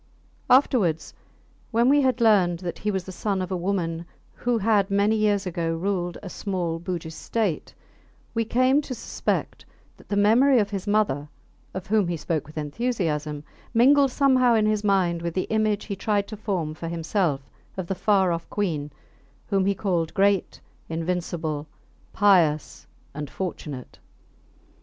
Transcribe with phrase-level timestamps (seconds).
[0.49, 1.13] Afterwards,
[1.69, 5.15] when we had learned that he was the son of a woman who had many
[5.15, 7.75] years ago ruled a small Bugis state,
[8.33, 9.63] we came to suspect
[9.97, 11.29] that the memory of his mother
[11.75, 13.43] (of whom he spoke with enthusiasm)
[13.75, 17.41] mingled somehow in his mind with the image he tried to form for himself
[17.77, 18.89] of the far off Queen
[19.49, 20.59] whom he called Great,
[20.89, 21.67] Invincible,
[22.11, 23.99] Pious, and Fortunate.